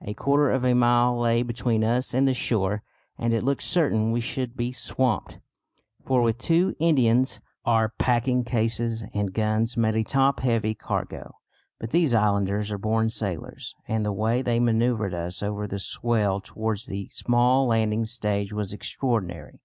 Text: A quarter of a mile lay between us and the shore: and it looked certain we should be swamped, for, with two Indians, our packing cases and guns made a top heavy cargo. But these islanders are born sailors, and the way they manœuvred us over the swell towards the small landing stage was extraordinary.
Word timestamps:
A 0.00 0.14
quarter 0.14 0.50
of 0.50 0.64
a 0.64 0.72
mile 0.72 1.20
lay 1.20 1.42
between 1.42 1.84
us 1.84 2.14
and 2.14 2.26
the 2.26 2.32
shore: 2.32 2.82
and 3.18 3.34
it 3.34 3.42
looked 3.42 3.60
certain 3.62 4.10
we 4.10 4.22
should 4.22 4.56
be 4.56 4.72
swamped, 4.72 5.38
for, 6.02 6.22
with 6.22 6.38
two 6.38 6.74
Indians, 6.78 7.40
our 7.66 7.90
packing 7.90 8.42
cases 8.42 9.04
and 9.12 9.34
guns 9.34 9.76
made 9.76 9.96
a 9.96 10.02
top 10.02 10.40
heavy 10.40 10.74
cargo. 10.74 11.34
But 11.78 11.90
these 11.90 12.14
islanders 12.14 12.72
are 12.72 12.78
born 12.78 13.10
sailors, 13.10 13.74
and 13.86 14.02
the 14.02 14.14
way 14.14 14.40
they 14.40 14.58
manœuvred 14.60 15.12
us 15.12 15.42
over 15.42 15.66
the 15.66 15.78
swell 15.78 16.40
towards 16.40 16.86
the 16.86 17.08
small 17.08 17.66
landing 17.66 18.06
stage 18.06 18.54
was 18.54 18.72
extraordinary. 18.72 19.60